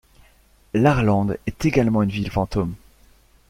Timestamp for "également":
1.63-2.01